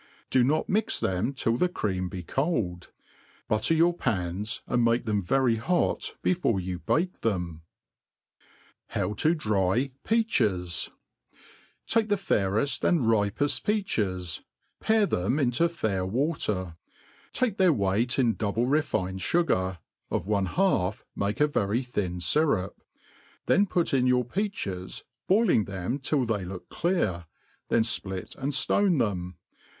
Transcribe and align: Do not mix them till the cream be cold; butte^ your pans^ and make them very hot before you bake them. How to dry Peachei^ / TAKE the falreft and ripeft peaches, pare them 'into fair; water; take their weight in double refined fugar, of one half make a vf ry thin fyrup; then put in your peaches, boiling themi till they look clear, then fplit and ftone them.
Do 0.31 0.43
not 0.43 0.67
mix 0.67 0.99
them 0.99 1.31
till 1.31 1.57
the 1.57 1.69
cream 1.69 2.09
be 2.09 2.23
cold; 2.23 2.89
butte^ 3.51 3.77
your 3.77 3.95
pans^ 3.95 4.61
and 4.65 4.83
make 4.83 5.05
them 5.05 5.21
very 5.21 5.57
hot 5.57 6.15
before 6.23 6.59
you 6.59 6.79
bake 6.79 7.21
them. 7.21 7.61
How 8.87 9.13
to 9.13 9.35
dry 9.35 9.91
Peachei^ 10.03 10.89
/ 11.37 11.85
TAKE 11.85 12.09
the 12.09 12.15
falreft 12.15 12.83
and 12.83 13.01
ripeft 13.01 13.63
peaches, 13.63 14.41
pare 14.79 15.05
them 15.05 15.37
'into 15.37 15.69
fair; 15.69 16.03
water; 16.03 16.77
take 17.31 17.57
their 17.57 17.71
weight 17.71 18.17
in 18.17 18.33
double 18.33 18.65
refined 18.65 19.19
fugar, 19.19 19.77
of 20.09 20.25
one 20.25 20.47
half 20.47 21.05
make 21.15 21.39
a 21.39 21.47
vf 21.47 21.69
ry 21.69 21.81
thin 21.83 22.17
fyrup; 22.17 22.73
then 23.45 23.67
put 23.67 23.93
in 23.93 24.07
your 24.07 24.25
peaches, 24.25 25.03
boiling 25.27 25.65
themi 25.65 26.01
till 26.01 26.25
they 26.25 26.43
look 26.43 26.69
clear, 26.69 27.27
then 27.69 27.83
fplit 27.83 28.35
and 28.37 28.53
ftone 28.53 28.97
them. 28.97 29.37